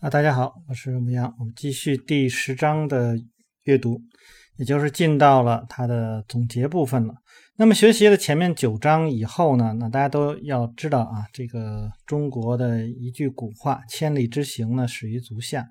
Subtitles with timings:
[0.00, 3.18] 啊，大家好，我是牧羊，我们继续第十章的
[3.64, 4.00] 阅读，
[4.56, 7.16] 也就是进到了它的总结部分了。
[7.56, 15.68] 那么学习了前面九章以后呢，那大家都要知道啊，这个中国的一句古话“千里之行呢，始于足下”。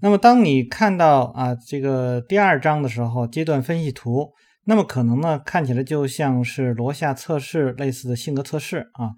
[0.00, 4.30] 那么当你看到啊这个第二章的时候，阶段分析图，
[4.64, 9.10] 那么可能呢看起来就像是罗夏测试类似的性格测试啊。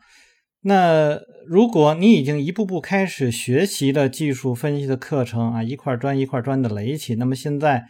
[0.65, 7.85] 那如果你已经一步步开始学习了技术分析的课程啊，一块砖一块砖的垒起，那么现在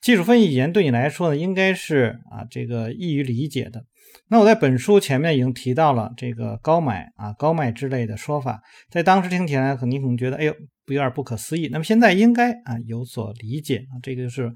[0.00, 3.84] 技术分析语言对你来说呢，应该是啊这个易于理解的。
[4.28, 10.54] 那我在本书前面已经提到了这个高买啊高卖之类的说法，在当时听起来可能你可能觉得哎呦
[10.86, 14.52] 不有点不可思议，那么现在应该啊有所理解啊，这个就是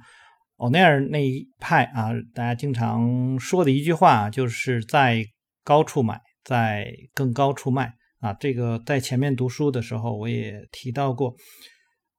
[0.58, 5.24] 欧奈尔那一派啊大家经常说的一句话，就是在
[5.64, 6.20] 高处买。
[6.46, 11.34] 在更高处卖啊，这个在前面读书的时候我也提到过。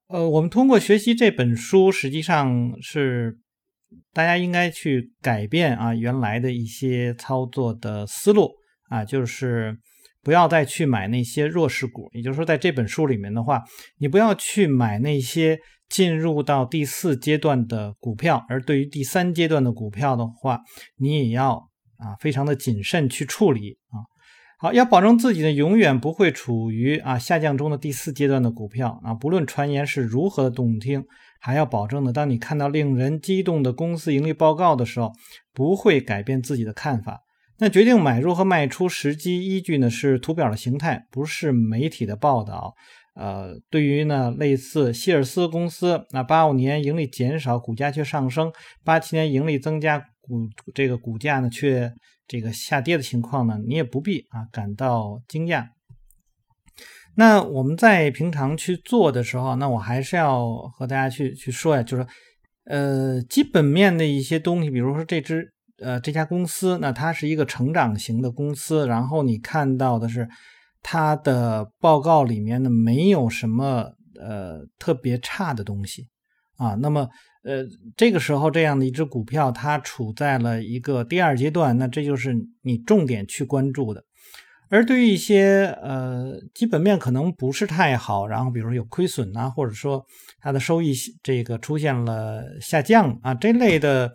[0.09, 3.39] 呃，我们通过学习这本书，实际上是
[4.13, 8.51] 大家应该去改变啊原来的一些操作的思路
[8.89, 9.77] 啊，就是
[10.21, 12.09] 不要再去买那些弱势股。
[12.13, 13.61] 也就是说，在这本书里面的话，
[13.97, 20.61] 你不要去买那些进入到第四阶段的股票，而对于第三阶段的股票的话，
[20.97, 21.55] 你也要
[21.97, 23.99] 啊非常的谨慎去处理啊。
[24.59, 31.05] 好，要保证自己呢永远不会处于啊下降中的第四阶段的股票啊，不论传言是如何的动听，
[31.39, 35.11] 还要保证呢，当你看到令人激动的公司盈利报告的时候，
[35.53, 37.21] 不会改变自己的看法。
[37.59, 42.73] 那决定买入和卖出时机依据呢是图表的形态，不是媒体的报道。
[43.13, 48.49] 呃，对于呢类似希尔斯公司，那八五年盈利减少，股价却上升；
[48.83, 51.93] 八七年盈利增加，股这个股价呢却。
[52.27, 55.67] 这个下跌的情况呢，你也不必啊感到惊讶。
[57.15, 62.05] 那我们在平常去做的时候，那我还是要和大家去去说呀，就是
[62.65, 70.27] 呃基本面的一些东西，比如说这只呃这家公司，那它是一个成长型的公司，然后你看到的是
[70.83, 76.09] 它的报告里面呢没有什么呃特别差的东西
[76.57, 77.07] 啊，那么。
[77.47, 77.65] 呃，
[77.95, 84.03] 这个时候这样的一只股票，它处在了一个第二阶段，那这就是你重点去关注的。
[84.69, 90.05] 而对于一些呃基本面可能不是太好，然后比如说有亏损啊，或者说
[90.41, 90.93] 它的收益
[91.23, 94.13] 这个出现了下降啊这类的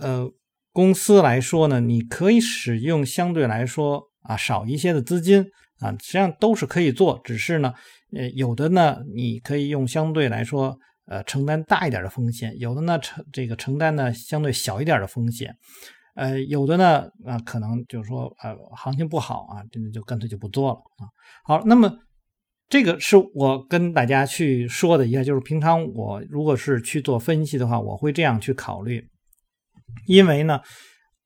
[0.00, 0.28] 呃
[0.72, 5.46] 公司来说呢，你可以使用相对来说啊少一些的资金
[5.78, 7.72] 啊，实际上都是可以做，只是呢，
[8.16, 10.76] 呃有的呢你可以用相对来说。
[11.06, 15.54] 呃，承担大一点的风险，有的呢承这个承担呢相对小一点的风险，
[16.14, 21.04] 呃，有的呢啊可能就是说呃行情不好啊，真的就干脆就不做了啊。
[21.44, 21.94] 好，那么
[22.70, 29.06] 这个是我跟大家去说的一下，就是平常我如果是去做分析的话，我会这样去考虑，
[30.06, 30.60] 因为呢，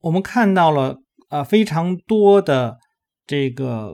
[0.01, 0.97] 我们看到了
[1.29, 2.77] 啊非常多的
[3.25, 3.93] 这个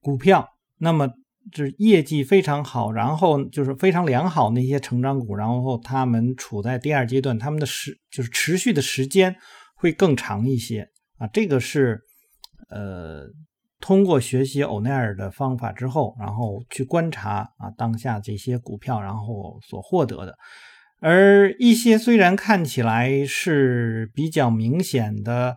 [0.00, 0.48] 股票，
[0.78, 1.10] 那么。
[1.50, 9.34] 就是业绩非常好，然后就是非常良好那些成长股，然后他们处在第二阶段，他们的时就是持续的时间
[9.74, 10.88] 会更长一些
[11.18, 11.26] 啊。
[11.26, 12.00] 这个是
[12.70, 13.24] 呃
[13.80, 20.36] 通过学习欧奈尔的方法之后，然后去观察啊当下这些股票，然后所获得的。
[21.00, 25.56] 而一些虽然看起来是比较明显的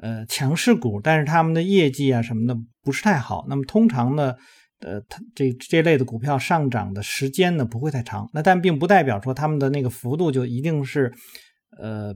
[0.00, 3.44] 呃强势股，但是他们的业绩啊什么的不是太好。
[3.50, 4.34] 那么通常呢？
[4.80, 11.12] 呃，它这这类的股票上涨的时间呢不会太长，那但并不代表说他们的那个幅度就一定是
[11.78, 12.14] 呃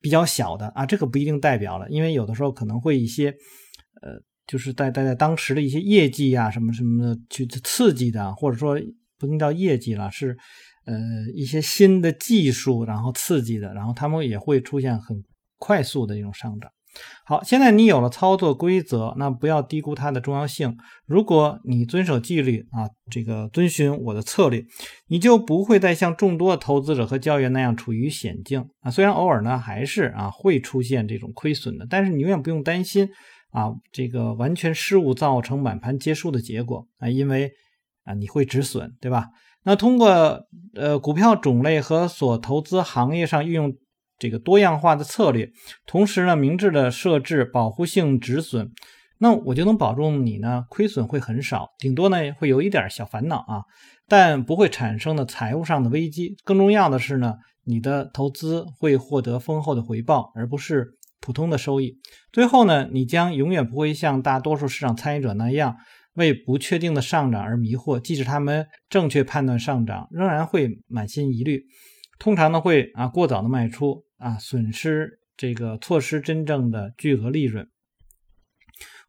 [0.00, 3.30] 比较小的啊，这个不一定代表了，因为有的时候可能会一些
[4.02, 8.80] 呃，就是在在在当时的一些业绩啊什么什么的去刺激的，或者说
[9.18, 10.36] 不能叫业绩了，是
[10.86, 10.96] 呃
[11.34, 15.22] 一些新的技术然后刺激的，然后他们也会出现很
[15.58, 16.70] 快速的一种上涨。
[17.24, 20.76] 好，现在你有了操作规则，那不要低估它的重要性。
[21.06, 24.64] 如果你遵守纪律啊，这个遵循我的策略，
[25.06, 28.90] 你就不会再像众多投资者和交易员那样处于险境啊。
[28.90, 33.08] 虽然偶尔呢还是啊会出现这种亏损的，但是你永远不用担心
[33.50, 37.52] 啊这个完全失误造成满盘皆输的结果啊，因为
[38.04, 39.28] 啊你会止损，对吧？
[39.62, 40.40] 那通过
[40.74, 43.72] 呃股票种类和所投资行业上运用。
[44.20, 45.50] 这个多样化的策略，
[45.86, 48.70] 同时呢，明智的设置保护性止损，
[49.18, 53.64] 那我就能保证你呢亏损会很少，顶多呢会有一点小烦恼啊，
[54.06, 56.36] 但不会产生的财务上的危机。
[56.44, 57.34] 更重要的是呢，
[57.64, 61.98] 你的投资会获得丰厚的回报，而不是普通的收益。
[62.30, 65.76] 最后呢，你将永远不会像大多数市场参与者那样
[66.14, 71.64] 为不确定的上涨而迷惑，即使他们正确判断上涨，仍然会满心疑虑。
[72.18, 77.66] 通常呢会啊过早的卖出啊，损失这个错失真正的巨额利润。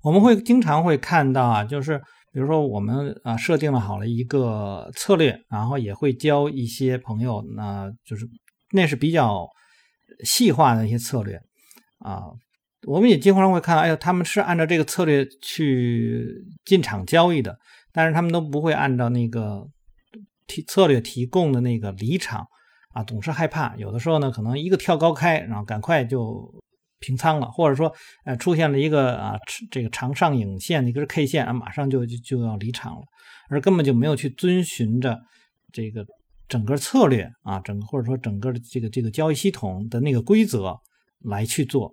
[0.01, 1.99] 我们会经常会看到啊，就是
[2.33, 8.27] 比如说我们啊设定了好了一个策略，然后也会教一些朋友，那就是
[8.71, 9.47] 那是比较
[10.23, 11.39] 细化的一些策略
[11.99, 12.23] 啊。
[12.87, 16.25] 我们也经常会看到，哎呦，他们是按照这个策略去
[16.65, 17.55] 进场交易的，
[17.91, 19.67] 但是他们都不会按照那个
[20.47, 22.47] 提策略提供的那个离场
[22.93, 23.75] 啊，总是害怕。
[23.77, 26.53] 有的时候呢，可能一个跳高开，然后赶快就。
[27.03, 27.91] 平仓了，或者说，
[28.25, 29.35] 呃，出现了一个啊，
[29.71, 33.01] 这个长上影线的，一根 K 线啊，马上就就就要离场了，
[33.49, 35.19] 而根本就没有去遵循着
[35.73, 36.05] 这个
[36.47, 40.77] 整个策略啊，整个或者说整个的这个这个交易系统的那个规则
[41.23, 41.91] 来去做。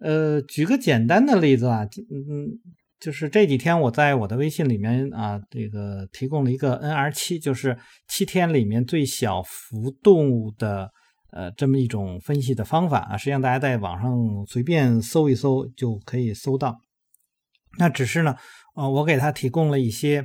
[0.00, 2.60] 呃，举个简单的例子啊，嗯，
[3.00, 7.78] 就是这几天我在我的微信里面啊，这个提供了一个 NR 七，就是
[8.08, 10.90] 七天里面最小浮动的。
[11.30, 14.10] 呃，这么一种分析的方法啊，实际上大家在网上
[14.46, 16.80] 随便搜一搜就可以搜到。
[17.78, 18.34] 那只是呢，
[18.74, 20.24] 呃，我给他提供了一些，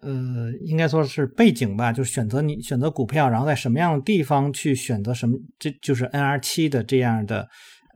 [0.00, 7.48] 呃，应该说是背景吧，就是选择你选择股票，然后在什么样的地方去选择什么，这就是 NR 七的这样的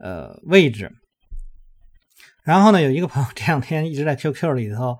[0.03, 0.91] 呃位置。
[2.43, 4.97] 然后呢，有一个朋友这两天一直在 QQ 里头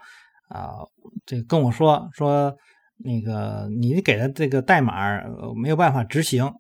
[0.48, 0.80] 啊，
[1.26, 2.56] 这跟我说说
[2.98, 5.22] 那个你给的这个代码
[5.56, 6.54] 没有办法执行。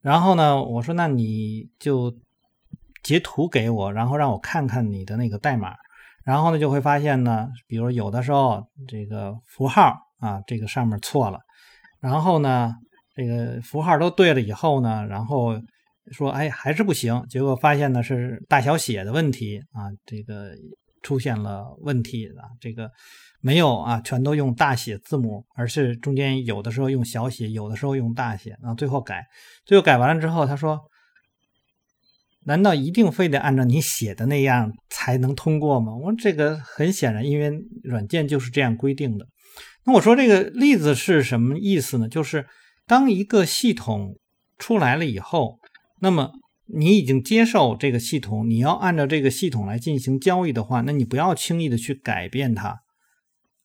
[0.00, 2.14] 然后呢，我说那你就
[3.02, 5.74] 截图给我，然后让我看看你的那个代码。
[6.24, 11.40] 然后呢，就会发现呢，比如有的时候这个符号啊，这个上面错了。
[12.00, 12.74] 然后呢，
[13.14, 15.54] 这个符号都对了以后呢，然后
[16.12, 17.24] 说哎还是不行。
[17.28, 20.52] 结果发现呢是大小写的问题啊，这个
[21.02, 22.90] 出现了问题啊，这个。
[23.46, 29.22] 没有啊，全都用大写字母，而是中间有的时候用小写，有的时候用大写，然后最后改，
[29.66, 30.80] 最后改完了之后，他说
[32.46, 37.52] ：“难道一定非得按照你写的那样才能通过吗？”我说：“这个很显然，因为
[37.82, 39.26] 软件就是这样规定的。”
[39.84, 42.08] 那我说这个例子是什么意思呢？
[42.08, 42.46] 就是
[42.86, 44.16] 当一个系统
[44.56, 45.58] 出来了以后，
[46.00, 46.32] 那么
[46.66, 52.80] 你已经接受这个系统，你要按照这个系统来进行交易的话，那你不要轻易的去改变它。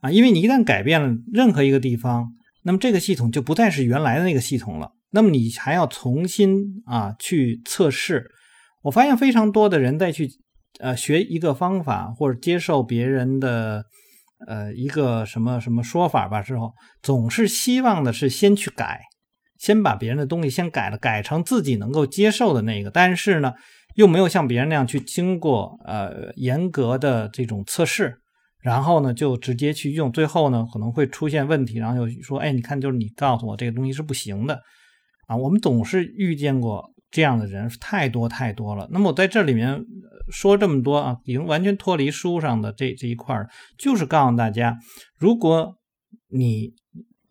[0.01, 2.33] 啊，因为你一旦改变了任何一个地方，
[2.63, 4.91] 那么这个系统就不再是原来的那个系统了。
[5.11, 8.29] 那么你还要重新啊去测试。
[8.83, 10.29] 我发现非常多的人在去
[10.79, 13.83] 呃学一个方法或者接受别人的
[14.47, 19.01] 呃一个什么什么说法吧之后，总是希望的是先去改，
[19.59, 22.89] 先把别人的东西先改了，改成自己能够接受的那个。
[22.89, 23.53] 但是呢，
[23.93, 28.15] 又没有像别人那样去经过呃严格的这种测试。
[28.61, 34.59] 然后呢，就直接去用，最后呢可能会出现问题，然后又说：“哎，你看，就是你告诉我这个东西是不行的
[35.27, 38.85] 啊。”我们总是遇见过这样的人，太多太多了。
[38.91, 39.81] 那么我在这里面
[40.29, 43.33] 说这么多啊，已经完全脱离书上的这这一块
[43.77, 44.77] 就是告诉大家，
[45.17, 45.77] 如果
[46.27, 46.73] 你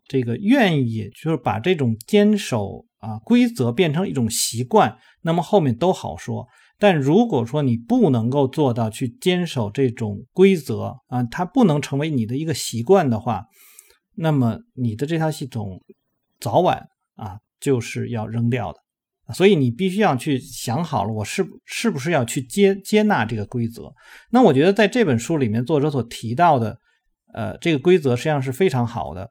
[0.09, 6.47] 这个愿意，就是把这种坚守啊规则变成一种习惯，那么后面都好说。
[6.77, 13.45] 但如果说你不能够做到去坚守这种规则啊，它不能成为你的一个习惯的话，
[14.15, 15.79] 那么你的这套系统
[16.39, 18.79] 早晚啊就是要扔掉的。
[19.35, 23.93] 所以你必须要去想好了，我是是不是要去接接纳这个规则？
[24.31, 26.79] 那我觉得在这本书里面，作者所提到的
[27.35, 29.29] 呃这个规则实际上是非常好的。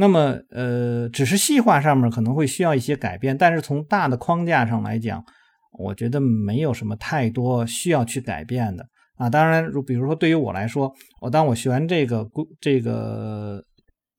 [0.00, 5.24] 那么呃，只是细化上面可能会需要一些改变，但是从大的框架上来讲。
[5.72, 9.30] 我觉得没有什么太多需要去改变的啊。
[9.30, 12.26] 当然，如比如说对于我来说，我当我学完这个
[12.58, 13.62] 这个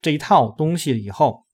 [0.00, 1.44] 这一套东西以后，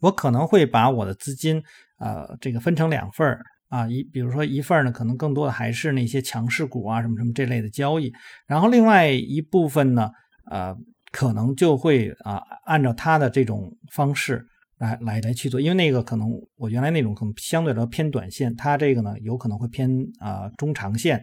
[0.00, 1.62] 我可能会把我的资金
[1.98, 3.86] 呃这个分成两份儿啊。
[3.88, 8.10] 一比如说一份呢，可能更多的还是那些强势股啊什么什么这类的交易，
[8.46, 10.08] 然后另外一部分呢，
[10.50, 10.74] 呃，
[11.10, 14.46] 可能就会啊按照他的这种方式。
[14.80, 16.26] 来来来去做，因为那个可能
[16.56, 21.22] 我原来那种可能相对来说偏短线，他这个呢有可能会偏啊中长线，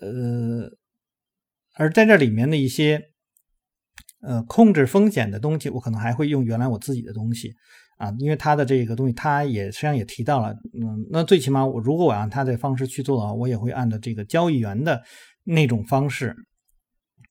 [0.00, 0.66] 呃，
[1.74, 2.98] 而在这里面的一些
[4.22, 7.52] 呃控制风险的东西，我可能还会用原来我自己的东西
[7.98, 15.02] 啊，因为他的这个东西，他也实际上也提到了，嗯，那最起码我如果我按他的方式去做的话，我也会按照这个交易员的
[15.42, 16.34] 那种方式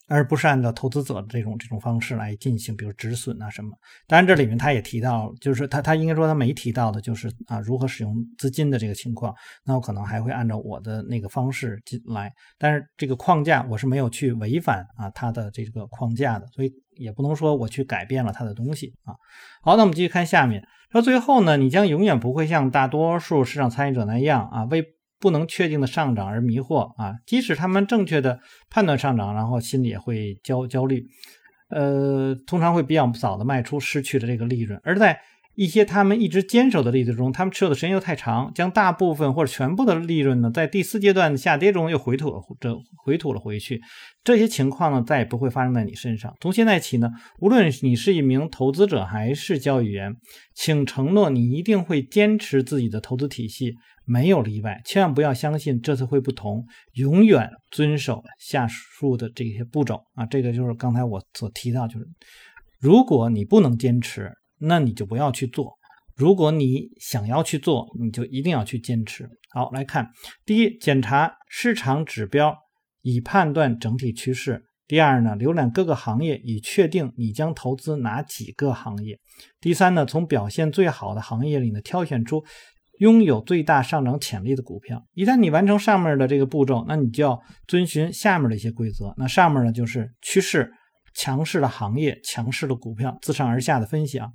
[0.08, 3.72] 而不是按照投资者的这种这种方式来进行，比如止损啊什么。
[4.06, 9.34] 当然，这里面他也提到，就是他他应该说他没提到的，就是啊如何使用资金的这个情况。
[9.66, 19.16] 那我可能还会按照我的那个方式进来，但是这个框架我是没有去违反啊他的这个框架的，所以也不能说我去改变了他的东西啊。
[19.62, 24.84] 好，那我们继续看下面，说最后呢，你将永远不会像大多数市场参与者那样啊为。
[25.24, 27.16] 不能确定的上涨而迷惑啊！
[27.26, 31.08] 即使他们正确的判断上涨，然后心里也会焦焦虑，
[31.70, 34.78] 呃，通常会比较早的卖出，失去了这个利润。
[34.84, 35.18] 而在
[35.56, 43.80] 一些他们一直坚守的例子中，他们持有的时间又太长，将大部分或者全部的利润呢，在第四阶段下跌中又回吐了这回吐了回去。
[44.24, 46.36] 这些情况呢，再也不会发生在你身上。
[46.42, 50.16] 从现在起呢，无论你是一名投资者还是交易员，
[50.56, 54.82] 请承诺你一定会坚持自己的投资体系，没有例外。
[54.84, 60.26] 千万不要相信这次会不同，永远遵守下述的这些步骤啊！
[60.26, 62.08] 这个就是刚才我所提到，就是
[62.80, 64.32] 如果你不能坚持。
[64.66, 65.74] 那你就不要去做。
[66.16, 69.28] 如果你想要去做，你就一定要去坚持。
[69.50, 70.10] 好，来看
[70.46, 72.56] 第一，检查市场指标
[73.02, 79.16] 以判断整体趋势；第二呢，浏览各个行业以确定你将投资哪几个行业；
[79.60, 82.44] 第三呢，从表现最好的行业里呢挑选出
[83.00, 85.04] 拥有最大上涨潜力的股票。
[85.14, 89.14] 一旦你完成上面的这个步骤，那你就要遵循下面的一些规则。
[89.18, 90.72] 那上面呢就是趋势。
[91.14, 94.30] 强势的行业，强势的股票，自上而下的分析啊。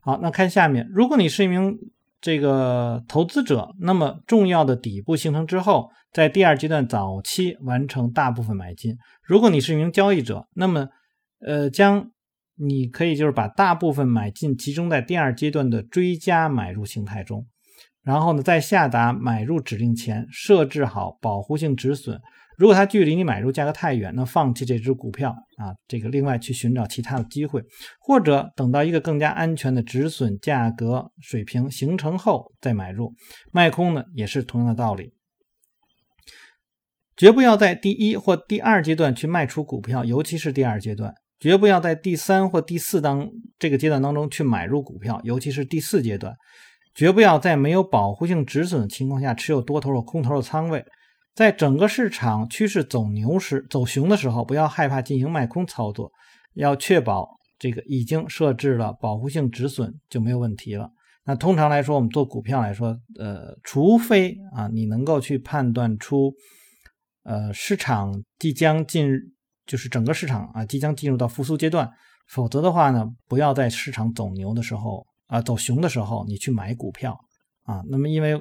[0.00, 1.78] 好，那看下面，如果你是一名
[2.20, 8.96] 这个投资者，那么重要的底部形成之后，在第二阶段早期完成大部分买进。
[9.22, 10.88] 如果你是一名交易者，那么
[11.40, 12.10] 呃，将
[12.56, 17.46] 你可以就是把大部分买进集中在第二阶段的追加买入形态中，
[18.02, 22.20] 然后呢，在下达买入指令前设置好保护性止损。
[22.58, 27.62] 如果它距离你买入价格太远，那放弃这只股票啊，这个另外去寻找其他的机会，
[28.00, 33.14] 或者等到一个更加安全的止损价格水平形成后再买入。
[33.52, 35.14] 卖空呢也是同样的道理，
[37.16, 43.28] 绝不要在第一或第二阶段去卖出股票，尤其是第二阶段；绝不要在第三或第四当
[43.58, 46.34] 这个阶段当中去买入股票，尤其是第四阶段；
[46.94, 50.84] 绝不要在没有保护性止损的情况下持有多头或空头的仓位。
[51.34, 56.12] 在整个市场趋势走牛时、走熊的时候，不要害怕进行卖空操作，
[56.54, 57.26] 要确保
[57.58, 60.90] 这个已经设置了保护性止损就没有问题了。
[61.24, 66.34] 那通常来说，我们做股票来说，呃，除非啊你能够去判断出，
[67.22, 69.08] 呃，市场即将进，
[69.64, 71.90] 就是整个市场啊即将进入到复苏阶段，
[72.28, 77.18] 否则的话呢，不要在市场走牛的时候啊走熊的时候你去买股票
[77.62, 77.82] 啊。
[77.88, 78.38] 那么因为。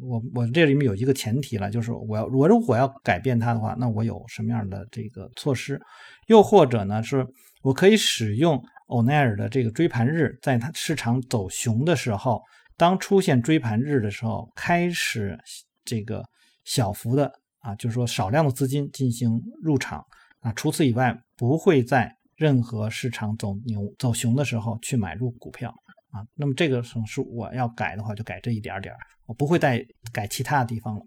[0.00, 5.80] 我我这里面有一个前提了，就是我要我如果要改变它的话，那我有什么样的这个措施？
[6.26, 7.26] 又或者呢，是
[7.62, 12.42] 我可以使用欧奈尔的这个追盘日，在它市场走熊的时候，
[12.76, 15.38] 当出现追盘日的时候，开始
[15.84, 16.24] 这个
[16.64, 20.04] 小幅的啊，就是说少量的资金进行入场
[20.40, 20.52] 啊。
[20.52, 25.74] 除此以外，不会在任何市场走牛走熊的时候去买入股票
[26.14, 26.24] 啊。
[26.36, 28.94] 那么这个是我要改的话，就改这一点点。
[29.26, 31.00] 我不会再改其他的地方了。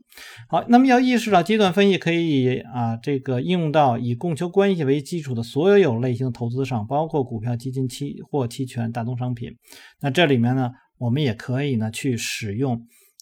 [0.50, 9.56] 好，那么要意识到阶段分析可以啊，这个应用到以供求关系为基础的所有类型的投资上，包括股票、基金、期货、期权、大宗商品。
[10.02, 12.74] 那这里面呢，我们也可以呢去使用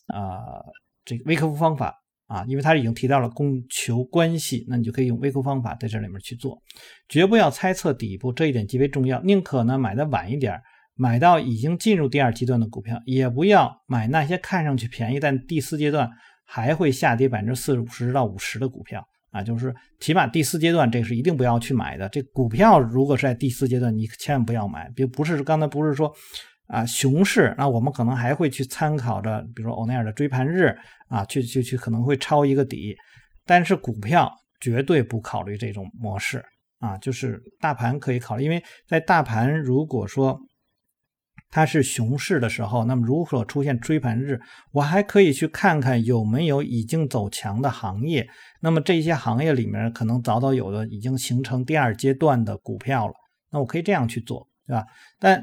[0.07, 0.39] 啊
[1.03, 1.93] 这个微克夫方法
[2.27, 6.57] 啊，因为它已经提到了供求关系，那你就可以用微克夫方法在这里面去做。
[7.09, 9.21] 绝不要猜测底部，这一点极为重要。
[9.23, 10.57] 宁可呢买的晚一点。
[10.97, 16.09] 买到已经进入第二阶段的股票，也不要买那些看上去便宜但第四阶段
[16.45, 19.43] 还会下跌百分之四十五十到五十的股票啊！
[19.43, 22.07] 就是起码第四阶段这是一定不要去买的。
[22.07, 24.89] 这股票如果是在第四阶段，你千万不要买。
[24.95, 26.09] 别不是刚才不是说
[26.67, 30.73] 啊熊市，那我们可能还会去参考着，比如说欧奈尔的追盘日
[31.09, 32.95] 啊，去去去可能会抄一个底，
[33.45, 36.41] 但是股票绝对不考虑这种模式
[36.79, 36.97] 啊。
[36.99, 40.39] 就是大盘可以考虑，因为在大盘如果说。
[41.55, 44.41] 它是熊市的时候，那么如果出现追盘日，
[44.73, 48.27] 我还可以去看看有没有已经走强的行业。
[48.59, 53.13] 那么这些行业里面可能早早有的已经形成第二阶段的股票了，
[53.53, 54.85] 那我可以这样去做，对吧？
[55.17, 55.41] 但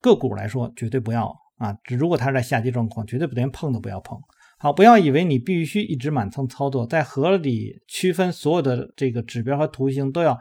[0.00, 1.76] 个股来说，绝对不要啊！
[1.84, 4.18] 只如果它是在下跌状况，绝对不连碰都不要碰。
[4.58, 10.40] 好，不要以为你必须一直满仓操作，在合理区分所有的这个指标和图形都要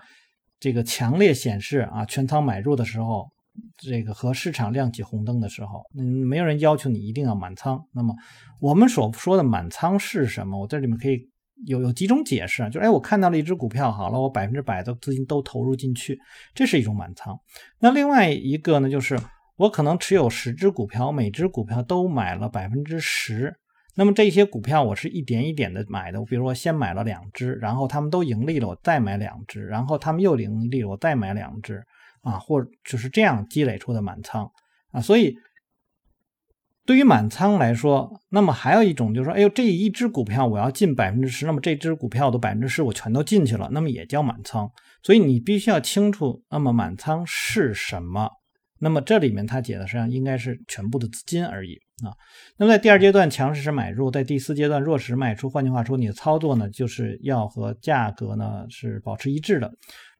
[0.61, 3.32] 这个强烈显示啊，全仓买入的时候。
[3.77, 7.79] 这个和市场亮起红灯的时候，嗯，没有人要求你一定要满仓。
[7.93, 8.15] 那么
[8.59, 10.59] 我们所说的满仓是什么？
[10.59, 11.29] 我这里面可以
[11.65, 16.19] 有有几种解释啊，就是哎，我看到了一只股票，好了，我百分之百的资金都投入进去，
[16.53, 17.37] 这是一种满仓。
[17.79, 19.19] 那另外一个呢，就是
[19.57, 23.55] 我可能持有十只股票，每只股票都买了百分之十。
[23.95, 31.83] 那么这些股票我是一点一点的买的，比如我先买了两只，然后他们都盈利了，我再买两只，然后他们又盈利了，我再买两只，
[32.23, 34.51] 啊，或者就是这样积累出的满仓
[34.91, 34.99] 啊。
[34.99, 35.37] 所以
[36.85, 44.69] 对于满仓来说，那么还有一种就是说，哎呦，这一只股票我要进百分之十，那么这只股票的百分之十我全都进去了，那么也叫满仓。
[45.01, 48.29] 所以你必须要清楚，那么满仓是什么。
[48.79, 51.75] 那么这里面它解的实际上应该是全部的资金而已
[52.05, 52.11] 啊。
[52.57, 55.49] 那么在第二阶段强势时买入，在第四阶段弱势卖出。
[55.49, 59.71] 换句话说，你的操作呢就是要和价格呢是保持一致的。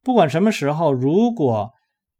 [0.02, 1.70] 不管什么时候，如果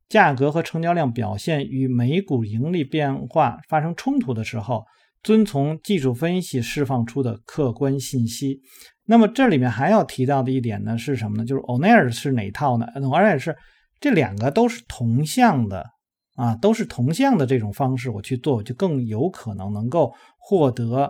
[0.08, 4.84] 价格和成交量表现与每股盈利变化发生冲突的时候，
[5.22, 8.60] 遵从技术分析释放出的客观信息。
[9.04, 11.44] 那么这里面还要提到的一点呢是什么呢？
[11.44, 12.86] 就是欧奈尔是哪套呢？
[12.96, 13.56] 欧奈尔是
[14.00, 15.84] 这两个都是同向的。
[16.36, 21.08] 啊，都是同向的这种方式，我去做，就更有可能能够获得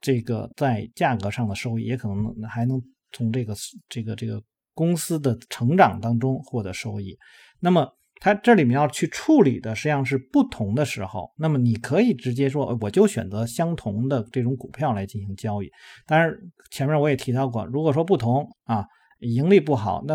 [0.00, 2.80] 这个在价格上的收益，也可能还能
[3.12, 3.54] 从这个
[3.90, 7.14] 这个这个公司的成长当中获得收益。
[7.60, 7.86] 那么
[8.22, 15.68] 它这里面要去处理的实际上是不同的时候，那么你可以直接说，我就选择相同的这种股票来进行交易。
[16.06, 16.32] 当然
[16.70, 18.86] 前面我也提到过，如果说不同啊，
[19.18, 20.14] 盈利不好，那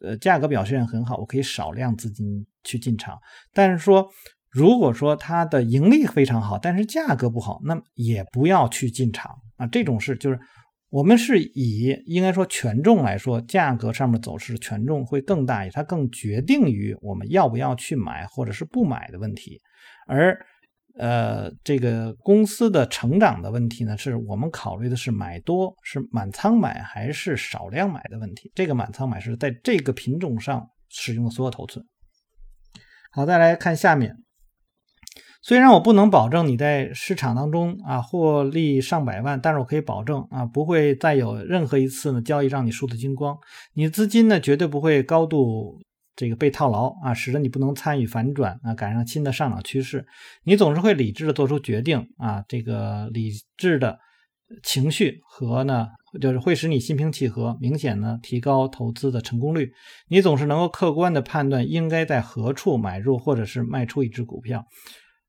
[0.00, 2.46] 呃价格表现很好，我可以少量资金。
[2.64, 3.18] 去进场，
[3.52, 4.08] 但是说，
[4.48, 9.66] 如果说它的盈利非常好，但是价格不好，那也不要去进场啊。
[9.66, 10.38] 这种事就是
[10.92, 19.58] 我们是以应该说权重来说，价格上面走势权重会更大一，它更决定于我们要不要去买或者是不买的问题。
[20.06, 20.38] 而
[20.98, 28.52] 呃，这个公司的成长的问题呢，是我们考虑的是买多是满仓买还是少量买的问题。
[28.54, 31.82] 这个满仓买是在这个品种上使用的所有头寸。
[33.12, 34.14] 好，再来看下面。
[35.42, 43.36] 虽然我不能保证你在市场当中啊获利上百万，但是我可以保证啊不会再有任何一次呢交易让你输得精光。
[43.74, 45.80] 你资金呢绝对不会高度
[46.14, 50.06] 这个被套牢啊，使得你不能参与反转啊，赶上新的上涨趋势。
[50.44, 53.98] 你总是会理智的做出决定啊，这个理智的
[54.62, 55.88] 情绪和呢。
[56.20, 59.72] 就是会使你心平气和，明显呢提高投资的成功率。
[60.08, 64.62] 你总是能够客观的判断应该在何处买入或者是卖出一只股票，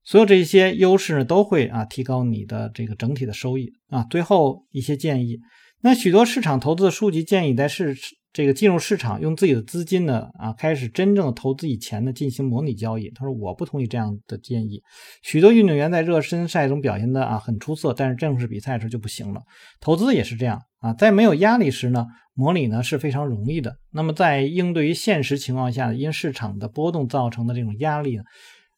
[0.04, 4.04] 所有这些优势呢都会啊提高你的这个整体的收益啊。
[4.10, 5.38] 最后一些建议，
[5.80, 7.96] 那许多市场投资的书籍建议在市。
[8.36, 13.08] 这个进入市场用自己的资金呢啊，开始真正的投资以前呢进行模拟交易。
[13.10, 14.82] 他说我不同意这样的建议。
[15.22, 19.40] 许多运动员在热身赛中表现的啊很出色，但是正式比赛时就不行了。
[19.80, 23.76] 投资也是这样啊，在没有压力时呢，模拟呢是非常容易的。
[23.92, 28.24] 那么在应对于现实情况下，因市场的波动造成的这种压力呢，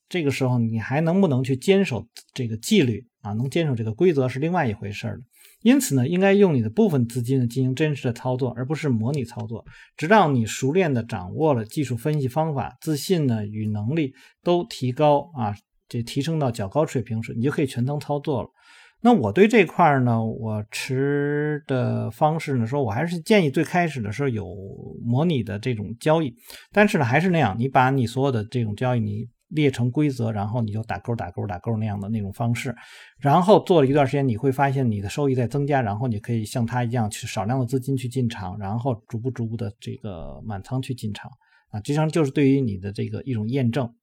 [0.08, 3.32] 这个时候你还能不能去坚守这个纪律啊？
[3.32, 5.18] 能坚守这个规则是另外一回事了。
[5.62, 9.64] 因此呢，应该用你的部分资金呢进行真实的操作，而不是模拟操作。
[9.96, 14.12] 直到你熟练的掌握了技术分析方法，自信呢与能力
[14.44, 15.56] 都提高啊，
[15.88, 18.48] 这提升到较高水平时，你就可以全仓操作了。
[19.00, 24.46] 那我对这块儿呢，我持的方式呢，说我还是建议最开始的时候有
[25.04, 26.32] 模拟的这种交易，
[26.70, 29.26] 但是呢，还是那样，你把你所有的这种交易你。
[29.48, 32.74] 列成规则，然后你就打勾打勾打勾那样的那种方式，
[33.18, 41.30] 然后做了一段时间，你会发现你的收益在增加，然后你可以像他一样去少量的资金去进场，然后逐步逐步的这个满仓去进场
[41.70, 43.94] 啊，实际上就是对于你的这个一种验证。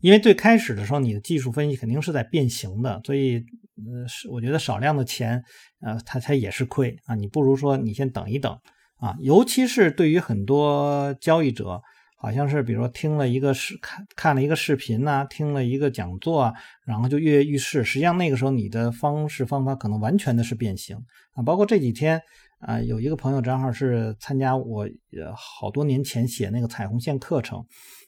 [0.00, 5.42] 因为最开始的时候，你的技术分析肯定是在变形的，所以呃，是我觉得少量的钱，
[5.80, 8.58] 呃，它它也是亏啊，你不如说你先等一等
[8.96, 11.80] 啊，尤其是对于很多交易者。
[12.24, 16.54] 好像是，比如说听了一个视看看了一个视频呐，听了一个讲座啊，
[16.86, 17.84] 然后就跃跃欲试。
[17.84, 20.96] 实际上那个时候你的方式方法可能完全的是变形
[21.34, 21.42] 啊。
[21.42, 22.18] 包括这几天
[22.60, 27.62] 啊，有一个朋友正好是参加我呃好多年前写那个彩虹线课程，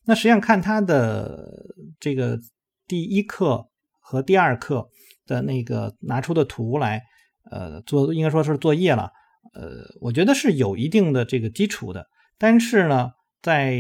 [0.07, 1.67] 那实际上看他的
[2.01, 2.39] 这个
[2.89, 3.69] 第一课
[4.01, 4.89] 和第二课
[5.27, 7.03] 的那个拿出的图来，
[7.51, 9.13] 呃，做应该说是作业了，
[9.53, 12.07] 呃，我觉得是有一定的这个基础的，
[12.39, 13.11] 但是呢。
[13.43, 13.77] 在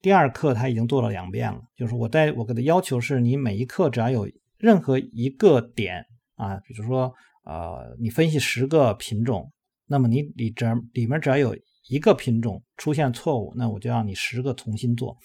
[0.00, 6.04] 第二课他已经做了两遍了，就是我在我给的要求是你每一课只要有任何一个点
[6.36, 7.12] 啊，比如说
[7.44, 9.50] 呃你分析十个品种，
[9.86, 11.56] 那么你里这里面只要有
[11.88, 15.16] 一个品种出现错误，那我就让你十个重新做。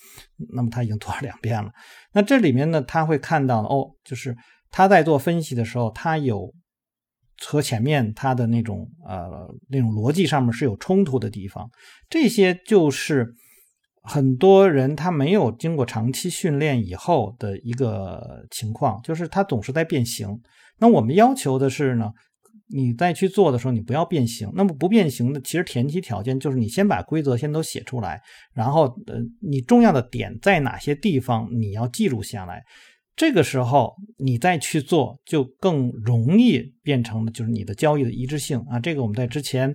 [0.54, 1.72] 那么他已经做了两遍了，
[2.13, 4.36] 那这里面呢他会看到哦，就是
[4.72, 6.54] 他在做分析的时候，他有
[7.46, 11.69] 和前面他的那种呃那种逻辑上面是有冲突的地方，
[12.10, 13.36] 这些就是
[14.03, 20.27] 很多人他没有经过长期训练以后的一个情况，就是他总是在变形。
[20.77, 22.11] 那我们要求的是呢，
[22.67, 24.51] 你再去做的时候，你不要变形。
[24.55, 28.21] 那么不变形的，其实前提条件就是你先把规则先都写出来，
[28.53, 32.63] 然后呃，你重要的点在哪些地方你要记录下来。
[33.15, 38.79] 这个时候你再去做，就更容易变成了就是你的交易的一致性啊。
[38.79, 39.73] 这个我们在之前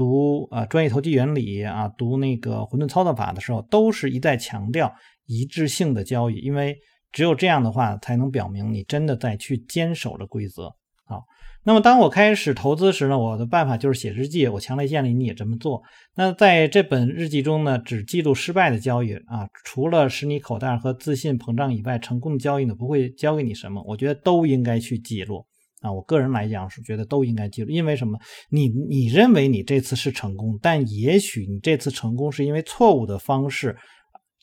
[0.00, 4.90] 读啊专业投机原理啊，读那个混沌操作法的时候，都是一再强调
[5.26, 6.78] 一致性的交易，因为
[7.12, 10.74] 只有这样的话，才能表明你真的在去坚守着规则。
[11.04, 11.24] 好。
[11.62, 14.48] 那么，当我开始投资时呢，我的办法就是写日记。
[14.48, 15.82] 我强烈建议你也这么做。
[16.16, 23.84] 那在这本日记中呢，只记录失败的交易啊，除了使你口袋和自信膨胀以外，成功的交易呢不会教给你什么。
[23.86, 25.44] 我觉得都应该去记录
[25.80, 25.92] 啊。
[25.92, 28.18] 我个人来讲是觉得都应该记录，因为什么？
[28.48, 33.76] 你你认为你这次是成功，但也许你这次成功是因为错误的方式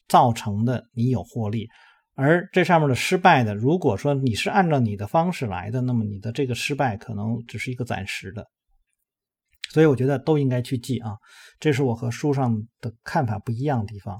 [0.08, 1.68] 造成的，你有获利。
[2.16, 8.48] 而这上面的失败的，如果说你是按照你的方式来的，那么你的这个失败可能只是一个暂时的。
[9.70, 11.12] 所以我觉得都应该去记啊，
[11.60, 14.20] 这是我和书上的看法不一样的地方。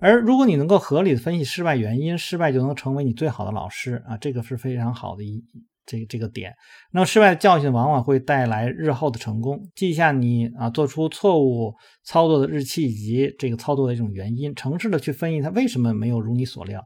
[0.00, 5.42] 而如果你能够合理的分析失败原因，失败就能成为你最好的老师啊，这个是非常好的一
[5.90, 6.54] 这这个点。
[6.92, 9.60] 那么失败的教训往往会带来日后的成功。
[9.74, 11.74] 记下你啊做出错误
[12.04, 16.84] 操作的日期以及这个操作的一种原因，诚实的去分析它为什么没有如你所料。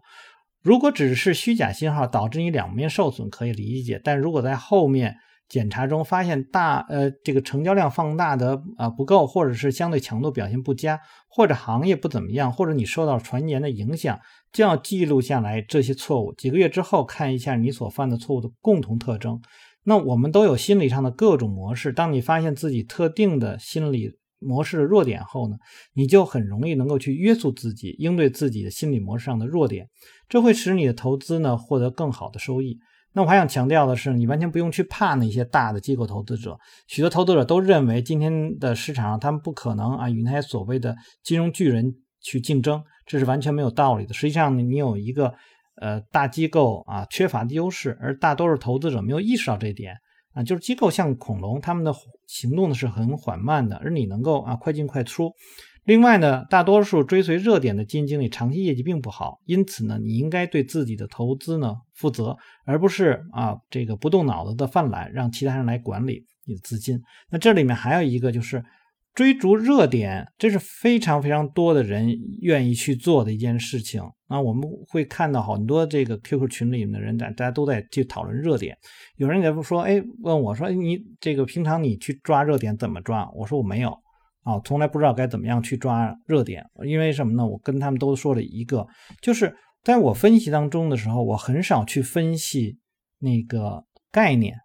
[0.63, 5.15] 如果只是虚假信号导致你两面受损，可以理解；但如果在后面
[5.47, 14.19] 检查中发现大呃这个成交量放大的啊不够，或者是相对强度表现不佳，或者行业不怎么样，或者你受到传言的影响，
[14.55, 16.33] 就要记录下来这些错误。
[16.33, 19.39] 几个月之后看一下你所犯的错误的共同特征。
[19.83, 24.17] 那我们都有心理上的各种模式，当你发现自己特定的心理。
[24.41, 25.57] 模式的弱点后呢，
[25.95, 29.89] 你就很容易能够去约束自己，应对自己的心理模式上的弱点，
[30.29, 32.77] 这会使你的投资呢获得更好的收益。
[33.15, 36.59] 那我还想强调的是，你完全不用去怕那些大的机构投资者。
[36.89, 44.15] 许多投资者都认为今天的市场上他们不可能啊与那些所谓的金融巨人去竞争，这是完全没有道理的。
[44.15, 45.35] 实际上呢，你有一个
[45.77, 49.97] 呃大机构啊缺乏的优势，而大多数投资者没有意识到这一点。
[50.33, 51.95] 啊，就是机构像恐龙，他们的
[52.27, 55.33] 行动呢是很缓慢的，而你能够啊快进快出。
[55.85, 67.01] 另外呢，大多数追随热点的基金经理长期业绩并不好，因此呢，你应该对自己的投资呢负责，而不是啊这个不动脑子的犯懒，让其他人来管理你的资金。
[67.31, 68.65] 那这里面还有一个就是。
[69.15, 74.41] 追逐热点，这是非常非常多的人愿意去做的一件事情那！
[74.41, 78.77] 我们会看到很多这个 QQ 群里面的人，大大家都在去讨论热点。
[79.17, 83.31] 有人也说，哎，问我说，你这个平常你去抓热点怎么抓？
[83.37, 83.91] 我说我没有
[84.43, 86.65] 啊，从来不知道该怎么样去抓热点。
[86.85, 87.47] 因为什么呢？
[87.47, 88.85] 我跟他们都说了一个，
[89.23, 92.79] 就是在我分析当中的时候，我很少去分析
[93.21, 94.64] 那个概念。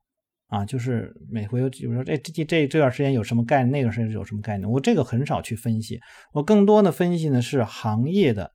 [0.49, 5.99] 啊，就是每回比如说，这这这这段时间有什么概念，那段时间有什么概念，我这个很少去分析。
[6.33, 8.51] 我更多的分析呢是行业的，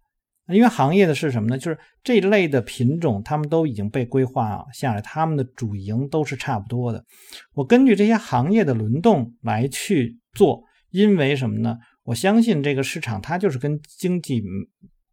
[0.48, 1.56] 因为行业的是什么呢？
[1.56, 7.04] 就是这一类的品种，他们都已经被规划下来，他们的主营都是差不多的。
[7.52, 11.78] 我根据这些行业的轮动来去做，因为什么呢？
[12.02, 14.42] 我相信这个市场它就是跟经济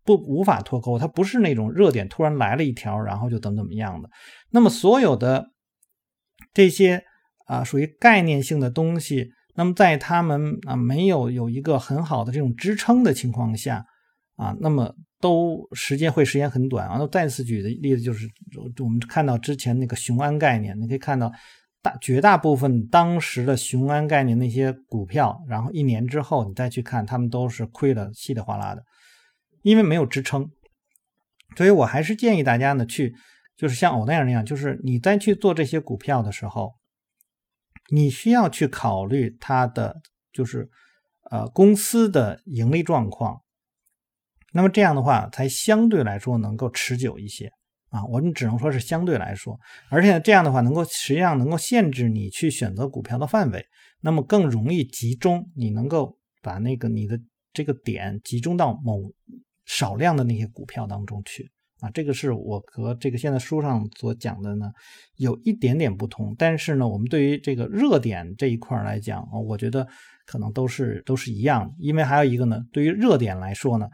[0.04, 4.10] 不无法脱钩，它不是那种热点突然来了一条，然后就怎么怎么样的。
[4.50, 5.51] 那么所有的。
[6.54, 7.04] 这些
[7.46, 13.86] 啊属于概念性的东西，那么在他们啊没有有一个很好的这种支撑的情况下
[14.36, 16.98] 啊，那么都时间会时间很短啊。
[17.00, 18.28] 那再次举的例子就是，
[18.84, 21.32] 我们看到之前那个雄安概念，你可以看到
[21.82, 28.84] 大绝大部分当时的雄安概念那些股票，然后一年之后你再去看，他们都是亏的稀里哗啦的，
[29.64, 30.50] 因为没有支撑。
[31.56, 33.14] 所以我还是建议大家呢去。
[33.58, 36.74] 就是像欧奈尔那样，就是你在去做这些股票的时候，
[37.92, 40.02] 你需要去考虑它的
[40.34, 40.70] 就是
[41.30, 43.44] 呃公司的盈利状况，
[44.54, 47.52] 那么这样的话才相对来说能够持久一些
[47.90, 48.04] 啊。
[48.06, 49.60] 我们只能说是相对来说，
[49.90, 53.66] 而且这样的话能够实际上能够限制你去选择股票的范围，
[54.00, 57.20] 那么更容易集中，你能够把那个你的
[57.54, 59.12] 这个点集中到某
[59.66, 61.52] 少量的那些股票当中去。
[61.82, 64.72] 啊，这个是我和这个现在书上所讲的呢，
[65.18, 66.36] 有一点点不同。
[66.38, 69.88] 但是呢，我们对于这个热点这一块来讲，我觉得
[70.28, 71.74] 可能都是都是一样。
[71.80, 73.88] 因为还有一个呢，对于热点来说呢，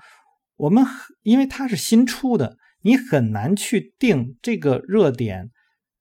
[0.57, 0.83] 我们
[1.23, 5.49] 因为它是新出的，你很难去定这个热点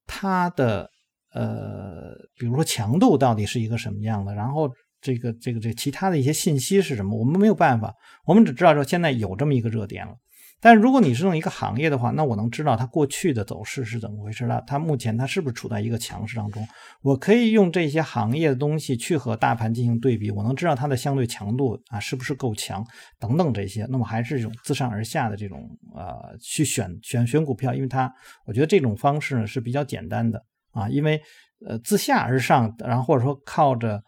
[0.08, 0.90] 它的
[1.32, 4.68] 呃，比如说强度到底是一个什么样的，然后
[5.00, 7.94] 这个这个这其他的一些信息是什么，我们没有办法，
[8.24, 10.16] 我们只知道说现在有这么一个热点了。
[10.58, 16.66] 但如果你是用一个行业的话，那我能知道它过去的走势是怎么回事了，它目前它是不是处在一个强势当中？
[17.02, 22.84] 我可以用这些行业的东西去和大盘进行对比，我能知道它的相对强度啊是不是够强
[23.20, 23.86] 等等这些。
[23.90, 28.12] 那么还是这种自上而下的这种呃去选选选股票，因为它
[28.46, 30.42] 我觉得这种方式呢是比较简单的
[30.72, 31.20] 啊，因为
[31.68, 34.02] 呃自下而上，然后或者说靠着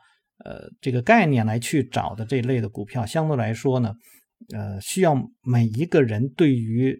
[0.44, 3.94] 呃这个概念来去找的这类的股票，相对来说呢。
[4.54, 6.96] 呃，需要每一个人对于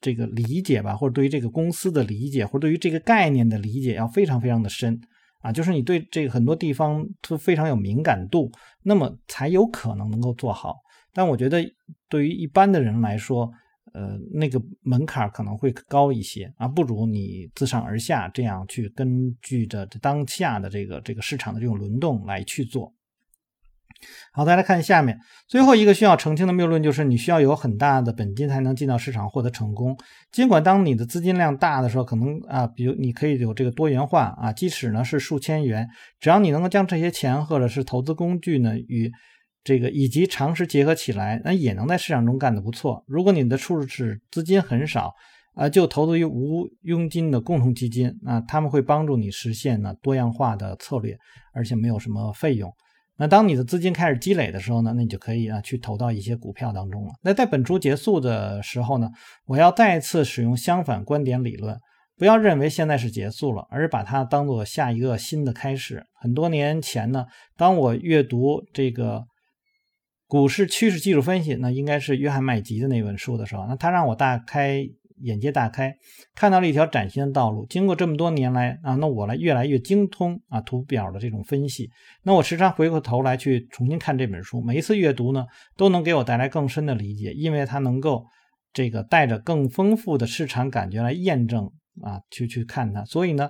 [0.00, 5.00] 这个理解吧，或者对于这个公司的理解，或者对于这个概念的理解，要非常非常的深
[5.40, 5.50] 啊。
[5.50, 10.76] 就是你对这个很多地方都非常有敏感度，那么才有可能能够做好。
[11.12, 11.64] 但我觉得
[12.08, 13.50] 对于一般的人来说，
[13.92, 22.92] 呃，那个门槛可能会高一些啊，不如你自上而下这样去根据着当下的这个这个市场的这种轮动来去做。
[24.32, 29.96] 好，再来看下面最后一个需要澄清的谬论，就是你需要有很大的本金才能进到市场获得成功。
[30.32, 35.88] 尽管当你的资金量大的时候，可能啊，比如你可以有这个多元化啊，即使呢是数千元，
[36.20, 39.10] 只要你能够将这些钱或者是投资工具呢与
[39.62, 43.02] 这个以及常识结合起来，那也能在市场中干得不错。
[43.06, 45.14] 如果你的初始资金很少
[45.54, 51.16] 啊，就投资于无佣金的共同基金啊，他们会帮助你实现呢多样化的策略，
[51.54, 52.70] 而且没有什么费用。
[53.16, 57.12] 那当你的资金开始积累的时候呢，那你就可以啊去投到一些股票当中了。
[57.22, 59.08] 那在本周结束的时候呢，
[59.46, 61.78] 我要再次使用相反观点理论，
[62.16, 66.04] 不要认为现在是结束了，而是把它当做下一个新的开始。
[66.20, 69.24] 很多年前呢，当我阅读这个
[70.26, 74.84] 股市趋势技术分析，那应该是约翰麦吉的那本书的时候，那他让我大开。
[75.20, 75.94] 眼界大开，
[76.34, 77.64] 看到了一条崭新的道路。
[77.66, 81.88] 经过这么多年来啊，那我来越来越精通啊图表的这种分析。
[82.24, 85.46] 那我时常回过头来去重新看这本书，每一次阅读呢，
[85.76, 88.24] 都能给我带来更深的理解，因为它能够
[88.72, 91.70] 这个带着更丰富的市场感觉来验证
[92.02, 93.04] 啊，去去看它。
[93.04, 93.48] 所以呢，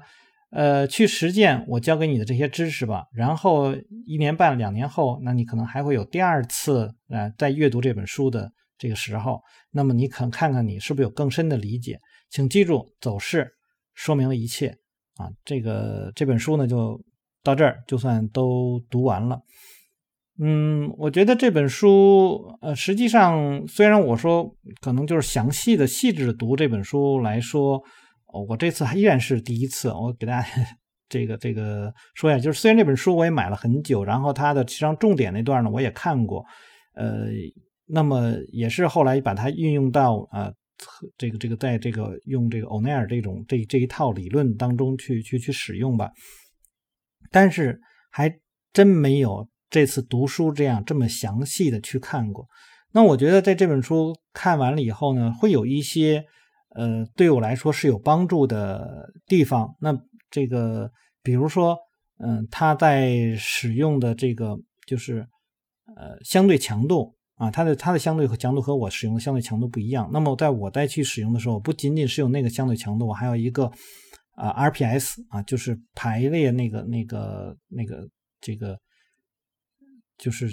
[0.51, 3.05] 呃，去实践我教给你的这些知识吧。
[3.13, 3.75] 然后
[4.07, 8.53] 一年半、两年后，那你可能还会有第二次啊，在阅读这本书的。
[8.85, 11.99] 这个时候，那么你可看看你是不是有更深的理解？
[12.29, 13.51] 请记住，走势
[13.95, 14.77] 说明了一切
[15.17, 15.31] 啊！
[15.43, 17.03] 这个这本书呢，就
[17.43, 19.41] 到这儿，就算都读完了。
[20.39, 27.83] 嗯，我觉得这本书，呃，实际上虽然我说可能就是详细的、细致的读这本书来说，
[28.49, 29.89] 我这次还依然是第一次。
[29.89, 30.47] 我给大家
[31.09, 36.45] 这个这个说一下，就是虽然这本书我也买了很久，然后它的实际上重点那段呢我也看过，
[36.93, 37.29] 呃。
[37.87, 40.51] 那么也是后来把它运用到啊，
[41.19, 46.11] 这个这个在这个用这个欧奈尔这种这这一套理论当中去去去使用吧，
[47.31, 47.79] 但是
[48.11, 48.35] 还
[48.73, 52.47] 真没有这次读书这样这么详细的去看过。
[52.93, 56.25] 那我觉得在这本书看完了以后呢，会有一些
[56.71, 59.77] 呃对我来说是有帮助的地方。
[59.81, 59.95] 那
[60.31, 60.91] 这个
[61.23, 61.77] 比如说，
[62.19, 65.27] 嗯，他在使用的这个就是
[65.97, 67.15] 呃相对强度。
[67.37, 70.09] 啊，它的它的相对强度和我使用的相对强度不一样。
[70.13, 73.65] 那么在我再去使用的时候，不仅仅是有那个相对强度，我还有一个
[74.37, 78.09] 啊 RPS 啊，就是排列那个那个那个
[78.41, 78.79] 这个
[80.17, 80.49] 就是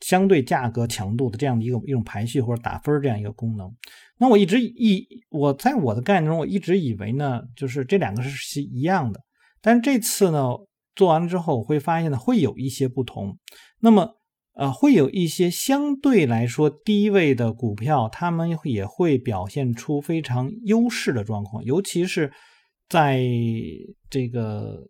[0.00, 3.72] 相对价格强度的这样的一个一种排序或者打分这样一个功能。
[4.18, 9.20] 那我一直以我在我的概念中，我一直以为呢，就是这两个是是一样的。
[9.60, 10.48] 但是这次呢，
[10.96, 13.38] 做完了之后，我会发现呢，会有一些不同。
[13.78, 14.17] 那么。
[14.58, 22.32] 呃，会有一些相对来说低位的股票，他们也会表现出非常优势的状况，尤其是
[22.88, 23.22] 在
[24.10, 24.88] 这个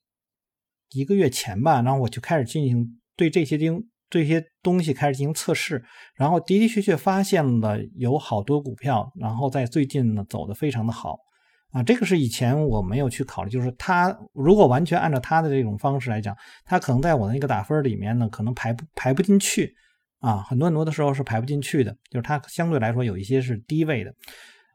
[0.92, 11.18] 一个月前吧，然后我就开始进行对这些丁这些东西开始进行测试，然后的的确确发现了有好多股票，然后在最近呢走的非常的好。
[11.70, 19.74] 啊，这个是以前我没有去考虑，就是他如果完全按照他的这种方式来讲，他可能在我的那个打分里面呢，可能排不排不进去
[20.20, 24.14] 啊，很多很多的时候是排不进去的，就是它相对来说有一些是低位的，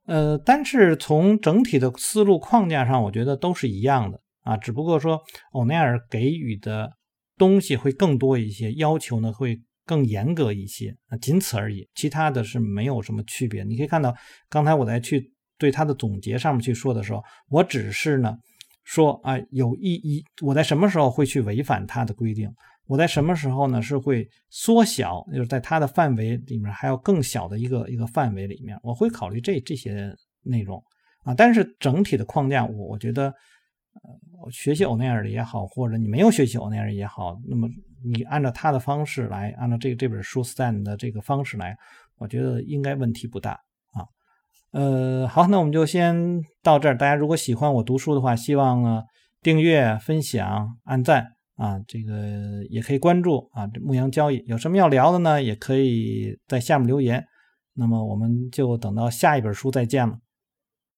[0.06, 5.19] 呃，但是从整体的思路框架上，我觉得都是一样的啊，只不过说
[5.53, 6.91] 欧奈尔给予的
[7.39, 13.63] 东西会更多一些，要求呢会更严格一些，仅此而已，其他的是没有什么区别。
[13.63, 14.13] 你可以看到，
[14.47, 15.33] 刚才我在去。
[15.63, 18.38] 对他的总结上面去说的时候，我只是呢
[18.84, 20.21] 说啊，有意义。
[20.41, 22.54] 我在什么时候会去违反他的规定？
[22.86, 30.84] 我在什么时候呢是会缩小，就是在他的范围里面还有更小的一个一个范围里面，我会考虑这这些内容
[31.23, 31.34] 啊。
[31.34, 33.28] 但是整体的框架，我我觉得
[33.93, 37.69] 呃学习欧奈尔的也好，或者你没有学习欧奈尔也好，那么
[38.04, 41.78] 你按照他的方式来，按照这这本书 Stand 的这个方式来，
[42.17, 43.58] 我觉得应该问题不大。
[44.73, 46.97] 呃，好，那我们就先到这儿。
[46.97, 49.03] 大家如果喜欢我读书的话，希望呢
[49.41, 51.27] 订阅、分享、按赞。
[51.55, 55.41] 啊，这个也可以关注啊，牧羊交易有什么要聊的呢？
[55.41, 57.23] 也可以在下面留言。
[57.75, 60.17] 那么我们就等到下一本书再见了。